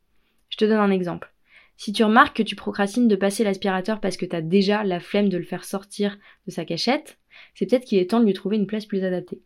Je 0.49 0.57
te 0.57 0.65
donne 0.65 0.79
un 0.79 0.91
exemple. 0.91 1.33
Si 1.77 1.93
tu 1.93 2.03
remarques 2.05 2.37
que 2.37 2.43
tu 2.43 2.57
procrastines 2.57 3.09
de 3.09 3.17
passer 3.17 3.45
l'aspirateur 3.45 4.01
parce 4.01 4.17
que 4.17 4.25
tu 4.25 4.35
as 4.35 4.41
déjà 4.41 4.83
la 4.83 5.01
flemme 5.01 5.29
de 5.29 5.37
le 5.37 5.45
faire 5.45 5.65
sortir 5.65 6.19
de 6.47 6.51
sa 6.51 6.65
cachette, 6.65 7.19
c'est 7.55 7.67
peut-être 7.67 7.85
qu'il 7.85 7.99
est 7.99 8.11
temps 8.11 8.21
de 8.21 8.25
lui 8.25 8.33
trouver 8.33 8.57
une 8.57 8.67
place 8.67 8.87
plus 8.87 9.05
adaptée. 9.05 9.43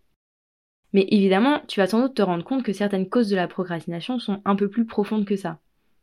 Mais 0.92 1.06
évidemment, 1.10 1.62
tu 1.68 1.80
vas 1.80 1.86
sans 1.86 2.00
doute 2.00 2.14
te 2.14 2.22
rendre 2.22 2.44
compte 2.44 2.62
que 2.62 2.72
certaines 2.72 3.08
causes 3.08 3.28
de 3.28 3.36
la 3.36 3.48
procrastination 3.48 4.18
sont 4.18 4.40
un 4.44 4.56
peu 4.56 4.68
plus 4.68 4.86
profondes 4.86 5.24
que 5.24 5.36
ça. 5.36 5.60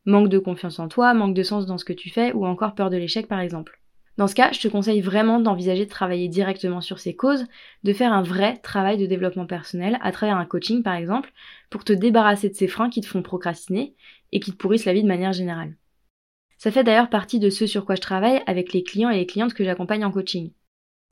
Manque 0.07 0.29
de 0.29 0.39
confiance 0.39 0.79
en 0.79 0.87
toi, 0.87 1.13
manque 1.13 1.35
de 1.35 1.43
sens 1.43 1.65
dans 1.65 1.77
ce 1.77 1.83
que 1.83 1.91
tu 1.91 2.09
fais 2.09 2.31
ou 2.31 2.45
encore 2.45 2.75
peur 2.75 2.89
de 2.89 2.95
l'échec 2.95 3.27
par 3.27 3.41
exemple. 3.41 3.81
Dans 4.15 4.27
ce 4.27 4.35
cas, 4.35 4.53
je 4.53 4.61
te 4.61 4.69
conseille 4.69 5.01
vraiment 5.01 5.41
d'envisager 5.41 5.83
de 5.83 5.89
travailler 5.89 6.29
directement 6.29 6.79
sur 6.79 6.97
ces 6.97 7.13
causes, 7.13 7.45
de 7.83 7.91
faire 7.91 8.13
un 8.13 8.23
vrai 8.23 8.55
travail 8.55 8.97
de 8.97 9.05
développement 9.05 9.45
personnel 9.45 9.99
à 10.01 10.13
travers 10.13 10.37
un 10.37 10.45
coaching 10.45 10.81
par 10.81 10.95
exemple, 10.95 11.33
pour 11.69 11.83
te 11.83 11.91
débarrasser 11.91 12.47
de 12.47 12.55
ces 12.55 12.69
freins 12.69 12.89
qui 12.89 13.01
te 13.01 13.05
font 13.05 13.21
procrastiner 13.21 13.95
et 14.31 14.39
qui 14.39 14.53
te 14.53 14.55
pourrissent 14.55 14.85
la 14.85 14.93
vie 14.93 15.03
de 15.03 15.09
manière 15.09 15.33
générale. 15.33 15.75
Ça 16.57 16.71
fait 16.71 16.85
d'ailleurs 16.85 17.09
partie 17.09 17.39
de 17.39 17.49
ce 17.49 17.67
sur 17.67 17.85
quoi 17.85 17.95
je 17.95 18.01
travaille 18.01 18.41
avec 18.47 18.71
les 18.71 18.83
clients 18.83 19.09
et 19.09 19.17
les 19.17 19.27
clientes 19.27 19.53
que 19.53 19.65
j'accompagne 19.65 20.05
en 20.05 20.11
coaching. 20.11 20.53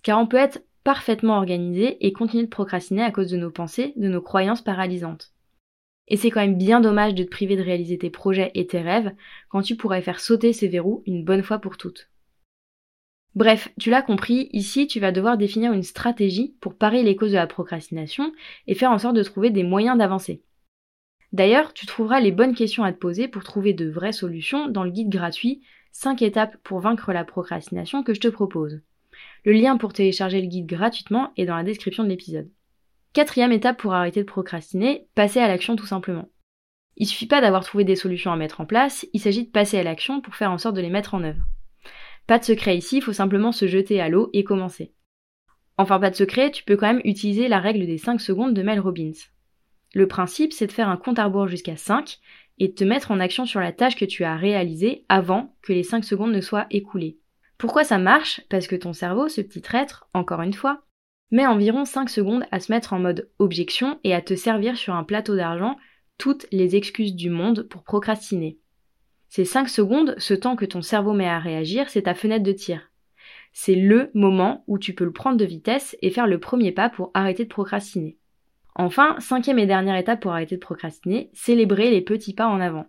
Car 0.03 0.19
on 0.19 0.25
peut 0.25 0.37
être 0.37 0.63
parfaitement 0.85 1.35
organisé 1.35 1.97
et 2.05 2.13
continuer 2.13 2.45
de 2.45 2.49
procrastiner 2.49 3.03
à 3.03 3.11
cause 3.11 3.29
de 3.29 3.37
nos 3.37 3.51
pensées, 3.51 3.91
de 3.97 4.07
nos 4.07 4.21
croyances 4.21 4.61
paralysantes. 4.61 5.34
Et 6.07 6.17
c'est 6.17 6.29
quand 6.29 6.41
même 6.41 6.57
bien 6.57 6.81
dommage 6.81 7.15
de 7.15 7.23
te 7.23 7.29
priver 7.29 7.55
de 7.55 7.63
réaliser 7.63 7.97
tes 7.97 8.09
projets 8.09 8.51
et 8.53 8.67
tes 8.67 8.81
rêves 8.81 9.11
quand 9.49 9.61
tu 9.61 9.75
pourrais 9.75 10.01
faire 10.01 10.19
sauter 10.19 10.53
ces 10.53 10.67
verrous 10.67 11.03
une 11.05 11.23
bonne 11.23 11.43
fois 11.43 11.59
pour 11.59 11.77
toutes. 11.77 12.09
Bref, 13.33 13.69
tu 13.77 13.89
l'as 13.89 14.01
compris, 14.01 14.49
ici 14.53 14.87
tu 14.87 14.99
vas 14.99 15.11
devoir 15.11 15.37
définir 15.37 15.73
une 15.73 15.83
stratégie 15.83 16.55
pour 16.61 16.75
parer 16.75 17.03
les 17.03 17.15
causes 17.15 17.31
de 17.31 17.37
la 17.37 17.47
procrastination 17.47 18.31
et 18.67 18.75
faire 18.75 18.91
en 18.91 18.99
sorte 18.99 19.15
de 19.15 19.23
trouver 19.23 19.49
des 19.49 19.63
moyens 19.63 19.97
d'avancer. 19.97 20.41
D'ailleurs, 21.33 21.73
tu 21.73 21.85
trouveras 21.85 22.21
les 22.21 22.31
bonnes 22.31 22.55
questions 22.55 22.85
à 22.85 22.93
te 22.93 22.97
poser 22.97 23.27
pour 23.27 23.43
trouver 23.43 23.73
de 23.73 23.89
vraies 23.89 24.13
solutions 24.13 24.69
dans 24.69 24.85
le 24.85 24.91
guide 24.91 25.09
gratuit 25.09 25.61
5 25.91 26.21
étapes 26.21 26.55
pour 26.63 26.79
vaincre 26.79 27.11
la 27.11 27.25
procrastination 27.25 28.03
que 28.03 28.13
je 28.13 28.21
te 28.21 28.27
propose. 28.29 28.79
Le 29.43 29.51
lien 29.51 29.77
pour 29.77 29.91
télécharger 29.91 30.41
le 30.41 30.47
guide 30.47 30.65
gratuitement 30.65 31.31
est 31.35 31.45
dans 31.45 31.57
la 31.57 31.63
description 31.63 32.03
de 32.03 32.09
l'épisode. 32.09 32.49
Quatrième 33.15 33.53
étape 33.53 33.77
pour 33.77 33.93
arrêter 33.93 34.19
de 34.19 34.27
procrastiner, 34.27 35.07
passer 35.15 35.39
à 35.39 35.47
l'action 35.47 35.77
tout 35.77 35.85
simplement. 35.85 36.27
Il 36.97 37.07
suffit 37.07 37.27
pas 37.27 37.39
d'avoir 37.39 37.63
trouvé 37.63 37.85
des 37.85 37.95
solutions 37.95 38.33
à 38.33 38.35
mettre 38.35 38.59
en 38.59 38.65
place, 38.65 39.07
il 39.13 39.21
s'agit 39.21 39.45
de 39.45 39.51
passer 39.51 39.79
à 39.79 39.83
l'action 39.83 40.19
pour 40.19 40.35
faire 40.35 40.51
en 40.51 40.57
sorte 40.57 40.75
de 40.75 40.81
les 40.81 40.89
mettre 40.89 41.13
en 41.13 41.23
œuvre. 41.23 41.45
Pas 42.27 42.39
de 42.39 42.43
secret 42.43 42.75
ici, 42.75 42.97
il 42.97 43.01
faut 43.01 43.13
simplement 43.13 43.53
se 43.53 43.67
jeter 43.67 44.01
à 44.01 44.09
l'eau 44.09 44.29
et 44.33 44.43
commencer. 44.43 44.91
Enfin, 45.77 45.97
pas 45.97 46.09
de 46.09 46.15
secret, 46.17 46.51
tu 46.51 46.65
peux 46.65 46.75
quand 46.75 46.87
même 46.87 47.01
utiliser 47.05 47.47
la 47.47 47.61
règle 47.61 47.85
des 47.85 47.97
5 47.97 48.19
secondes 48.19 48.53
de 48.53 48.63
Mel 48.63 48.81
Robbins. 48.81 49.13
Le 49.93 50.09
principe, 50.09 50.51
c'est 50.51 50.67
de 50.67 50.73
faire 50.73 50.89
un 50.89 50.97
compte 50.97 51.17
à 51.17 51.23
rebours 51.23 51.47
jusqu'à 51.47 51.77
5 51.77 52.19
et 52.59 52.67
de 52.67 52.73
te 52.73 52.83
mettre 52.83 53.11
en 53.11 53.21
action 53.21 53.45
sur 53.45 53.61
la 53.61 53.71
tâche 53.71 53.95
que 53.95 54.03
tu 54.03 54.25
as 54.25 54.35
réalisée 54.35 55.05
avant 55.07 55.55
que 55.61 55.71
les 55.71 55.83
5 55.83 56.03
secondes 56.03 56.33
ne 56.33 56.41
soient 56.41 56.67
écoulées. 56.69 57.17
Pourquoi 57.57 57.85
ça 57.85 57.97
marche? 57.97 58.41
Parce 58.49 58.67
que 58.67 58.75
ton 58.75 58.91
cerveau, 58.91 59.29
ce 59.29 59.39
petit 59.39 59.61
traître, 59.61 60.09
encore 60.13 60.41
une 60.41 60.51
fois, 60.51 60.84
met 61.35 61.45
environ 61.45 61.83
5 61.83 62.09
secondes 62.09 62.45
à 62.51 62.61
se 62.61 62.71
mettre 62.71 62.93
en 62.93 62.99
mode 62.99 63.29
objection 63.39 63.99
et 64.05 64.13
à 64.13 64.21
te 64.21 64.35
servir 64.35 64.77
sur 64.77 64.95
un 64.95 65.03
plateau 65.03 65.35
d'argent 65.35 65.75
toutes 66.17 66.47
les 66.53 66.77
excuses 66.77 67.13
du 67.13 67.29
monde 67.29 67.63
pour 67.63 67.83
procrastiner. 67.83 68.57
Ces 69.27 69.43
5 69.43 69.67
secondes, 69.67 70.15
ce 70.17 70.33
temps 70.33 70.55
que 70.55 70.63
ton 70.63 70.81
cerveau 70.81 71.11
met 71.11 71.27
à 71.27 71.39
réagir, 71.39 71.89
c'est 71.89 72.03
ta 72.03 72.15
fenêtre 72.15 72.45
de 72.45 72.53
tir. 72.53 72.89
C'est 73.51 73.75
le 73.75 74.11
moment 74.13 74.63
où 74.67 74.79
tu 74.79 74.95
peux 74.95 75.03
le 75.03 75.11
prendre 75.11 75.35
de 75.35 75.43
vitesse 75.43 75.97
et 76.01 76.09
faire 76.09 76.25
le 76.25 76.39
premier 76.39 76.71
pas 76.71 76.89
pour 76.89 77.11
arrêter 77.13 77.43
de 77.43 77.49
procrastiner. 77.49 78.17
Enfin, 78.73 79.17
cinquième 79.19 79.59
et 79.59 79.65
dernière 79.65 79.97
étape 79.97 80.21
pour 80.21 80.31
arrêter 80.31 80.55
de 80.55 80.61
procrastiner, 80.61 81.31
célébrer 81.33 81.91
les 81.91 82.01
petits 82.01 82.33
pas 82.33 82.47
en 82.47 82.61
avant. 82.61 82.85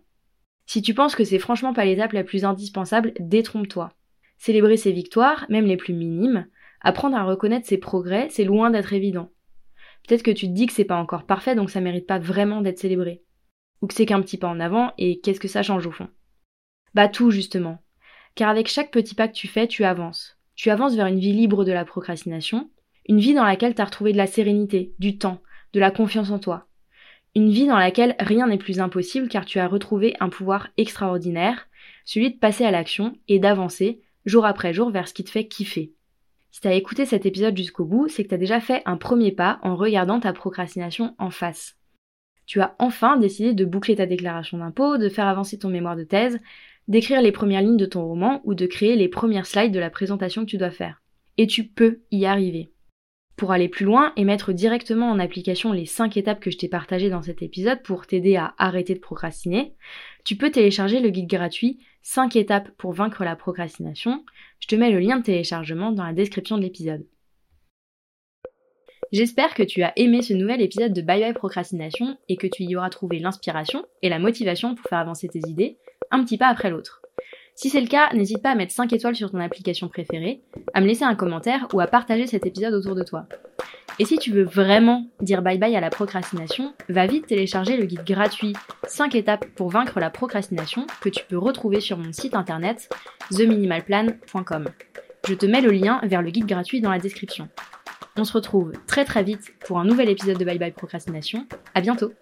Si 0.65 0.81
tu 0.81 0.93
penses 0.93 1.15
que 1.15 1.25
c'est 1.25 1.39
franchement 1.39 1.73
pas 1.73 1.83
l'étape 1.83 2.13
la 2.13 2.23
plus 2.23 2.45
indispensable, 2.45 3.11
détrompe-toi. 3.19 3.91
Célébrer 4.37 4.77
ses 4.77 4.93
victoires, 4.93 5.45
même 5.49 5.65
les 5.65 5.77
plus 5.77 5.93
minimes, 5.93 6.47
apprendre 6.81 7.17
à 7.17 7.23
reconnaître 7.23 7.67
ses 7.67 7.77
progrès, 7.77 8.27
c'est 8.29 8.43
loin 8.43 8.69
d'être 8.69 8.93
évident. 8.93 9.29
Peut-être 10.07 10.23
que 10.23 10.31
tu 10.31 10.47
te 10.47 10.53
dis 10.53 10.67
que 10.67 10.73
c'est 10.73 10.85
pas 10.85 10.97
encore 10.97 11.25
parfait 11.25 11.55
donc 11.55 11.69
ça 11.69 11.81
mérite 11.81 12.07
pas 12.07 12.19
vraiment 12.19 12.61
d'être 12.61 12.79
célébré. 12.79 13.23
Ou 13.81 13.87
que 13.87 13.93
c'est 13.93 14.05
qu'un 14.05 14.21
petit 14.21 14.37
pas 14.37 14.47
en 14.47 14.59
avant 14.59 14.93
et 14.97 15.19
qu'est-ce 15.19 15.39
que 15.39 15.47
ça 15.47 15.63
change 15.63 15.85
au 15.85 15.91
fond? 15.91 16.09
Bah 16.93 17.07
tout 17.07 17.31
justement. 17.31 17.79
Car 18.35 18.49
avec 18.49 18.67
chaque 18.67 18.91
petit 18.91 19.15
pas 19.15 19.27
que 19.27 19.33
tu 19.33 19.47
fais, 19.47 19.67
tu 19.67 19.83
avances. 19.83 20.37
Tu 20.55 20.69
avances 20.69 20.95
vers 20.95 21.07
une 21.07 21.19
vie 21.19 21.33
libre 21.33 21.65
de 21.65 21.71
la 21.71 21.85
procrastination, 21.85 22.69
une 23.07 23.19
vie 23.19 23.33
dans 23.33 23.43
laquelle 23.43 23.75
tu 23.75 23.81
as 23.81 23.85
retrouvé 23.85 24.11
de 24.11 24.17
la 24.17 24.27
sérénité, 24.27 24.93
du 24.99 25.17
temps, 25.17 25.41
de 25.73 25.79
la 25.79 25.91
confiance 25.91 26.31
en 26.31 26.39
toi. 26.39 26.67
Une 27.35 27.51
vie 27.51 27.67
dans 27.67 27.77
laquelle 27.77 28.15
rien 28.19 28.47
n'est 28.47 28.57
plus 28.57 28.79
impossible 28.79 29.27
car 29.27 29.45
tu 29.45 29.59
as 29.59 29.67
retrouvé 29.67 30.15
un 30.19 30.29
pouvoir 30.29 30.69
extraordinaire, 30.77 31.67
celui 32.05 32.31
de 32.31 32.39
passer 32.39 32.65
à 32.65 32.71
l'action 32.71 33.15
et 33.27 33.39
d'avancer 33.39 34.01
jour 34.25 34.45
après 34.45 34.73
jour 34.73 34.89
vers 34.89 35.07
ce 35.07 35.13
qui 35.13 35.23
te 35.23 35.29
fait 35.29 35.47
kiffer. 35.47 35.93
Si 36.57 36.61
t'as 36.61 36.73
écouté 36.73 37.05
cet 37.05 37.27
épisode 37.27 37.55
jusqu'au 37.55 37.85
bout, 37.85 38.07
c'est 38.07 38.23
que 38.23 38.29
t'as 38.29 38.37
déjà 38.37 38.59
fait 38.59 38.81
un 38.87 38.97
premier 38.97 39.31
pas 39.31 39.59
en 39.61 39.75
regardant 39.75 40.19
ta 40.19 40.33
procrastination 40.33 41.13
en 41.19 41.29
face. 41.29 41.77
Tu 42.47 42.61
as 42.61 42.75
enfin 42.79 43.15
décidé 43.17 43.53
de 43.53 43.63
boucler 43.63 43.97
ta 43.97 44.07
déclaration 44.07 44.57
d'impôt, 44.57 44.97
de 44.97 45.07
faire 45.07 45.27
avancer 45.27 45.59
ton 45.59 45.69
mémoire 45.69 45.95
de 45.95 46.03
thèse, 46.03 46.39
d'écrire 46.87 47.21
les 47.21 47.31
premières 47.31 47.61
lignes 47.61 47.77
de 47.77 47.85
ton 47.85 48.03
roman 48.03 48.41
ou 48.43 48.55
de 48.55 48.65
créer 48.65 48.95
les 48.95 49.07
premières 49.07 49.45
slides 49.45 49.71
de 49.71 49.77
la 49.77 49.91
présentation 49.91 50.45
que 50.45 50.49
tu 50.49 50.57
dois 50.57 50.71
faire. 50.71 51.03
Et 51.37 51.45
tu 51.45 51.63
peux 51.63 51.99
y 52.09 52.25
arriver. 52.25 52.71
Pour 53.37 53.51
aller 53.51 53.69
plus 53.69 53.85
loin 53.85 54.13
et 54.15 54.25
mettre 54.25 54.51
directement 54.51 55.11
en 55.11 55.19
application 55.19 55.71
les 55.71 55.85
5 55.85 56.17
étapes 56.17 56.39
que 56.39 56.49
je 56.49 56.57
t'ai 56.57 56.67
partagées 56.67 57.11
dans 57.11 57.21
cet 57.21 57.43
épisode 57.43 57.83
pour 57.83 58.07
t'aider 58.07 58.35
à 58.35 58.55
arrêter 58.57 58.95
de 58.95 58.99
procrastiner, 58.99 59.75
tu 60.25 60.35
peux 60.35 60.49
télécharger 60.49 60.99
le 60.99 61.11
guide 61.11 61.29
gratuit 61.29 61.79
5 62.01 62.35
étapes 62.35 62.71
pour 62.79 62.93
vaincre 62.93 63.23
la 63.23 63.35
procrastination. 63.35 64.25
Je 64.59 64.67
te 64.67 64.75
mets 64.75 64.89
le 64.89 64.97
lien 64.97 65.17
de 65.17 65.23
téléchargement 65.23 65.91
dans 65.91 66.03
la 66.03 66.13
description 66.13 66.57
de 66.57 66.63
l'épisode. 66.63 67.05
J'espère 69.11 69.53
que 69.53 69.63
tu 69.63 69.83
as 69.83 69.93
aimé 69.97 70.23
ce 70.23 70.33
nouvel 70.33 70.59
épisode 70.59 70.93
de 70.93 71.01
Bye 71.01 71.21
Bye 71.21 71.33
Procrastination 71.33 72.17
et 72.29 72.37
que 72.37 72.47
tu 72.47 72.63
y 72.63 72.75
auras 72.75 72.89
trouvé 72.89 73.19
l'inspiration 73.19 73.85
et 74.01 74.09
la 74.09 74.17
motivation 74.17 74.73
pour 74.73 74.89
faire 74.89 74.97
avancer 74.97 75.27
tes 75.27 75.47
idées 75.47 75.77
un 76.09 76.23
petit 76.23 76.39
pas 76.39 76.47
après 76.47 76.71
l'autre. 76.71 77.06
Si 77.57 77.71
c'est 77.71 77.81
le 77.81 77.87
cas, 77.87 78.13
n'hésite 78.13 78.43
pas 78.43 78.51
à 78.51 78.55
mettre 78.55 78.71
5 78.71 78.93
étoiles 78.93 79.15
sur 79.15 79.31
ton 79.31 79.39
application 79.39 79.87
préférée, 79.87 80.41
à 80.75 80.79
me 80.79 80.85
laisser 80.85 81.05
un 81.05 81.15
commentaire 81.15 81.67
ou 81.73 81.79
à 81.79 81.87
partager 81.87 82.27
cet 82.27 82.45
épisode 82.45 82.75
autour 82.75 82.93
de 82.93 83.01
toi. 83.01 83.25
Et 83.97 84.05
si 84.05 84.19
tu 84.19 84.31
veux 84.31 84.43
vraiment 84.43 85.07
dire 85.21 85.41
bye 85.41 85.57
bye 85.57 85.75
à 85.75 85.79
la 85.79 85.89
procrastination, 85.89 86.75
va 86.87 87.07
vite 87.07 87.25
télécharger 87.25 87.75
le 87.75 87.85
guide 87.85 88.03
gratuit 88.05 88.53
5 88.87 89.15
étapes 89.15 89.47
pour 89.55 89.69
vaincre 89.69 89.99
la 89.99 90.11
procrastination 90.11 90.85
que 91.01 91.09
tu 91.09 91.25
peux 91.25 91.39
retrouver 91.39 91.79
sur 91.79 91.97
mon 91.97 92.13
site 92.13 92.35
internet 92.35 92.89
theminimalplan.com. 93.35 94.65
Je 95.27 95.33
te 95.33 95.47
mets 95.47 95.61
le 95.61 95.71
lien 95.71 95.99
vers 96.03 96.21
le 96.21 96.29
guide 96.29 96.45
gratuit 96.45 96.79
dans 96.79 96.91
la 96.91 96.99
description. 96.99 97.49
On 98.17 98.23
se 98.23 98.33
retrouve 98.33 98.73
très 98.85 99.03
très 99.03 99.23
vite 99.23 99.55
pour 99.65 99.79
un 99.79 99.83
nouvel 99.83 100.09
épisode 100.09 100.37
de 100.37 100.45
Bye 100.45 100.59
Bye 100.59 100.73
Procrastination. 100.73 101.47
À 101.73 101.81
bientôt! 101.81 102.13